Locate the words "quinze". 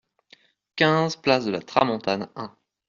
0.77-1.15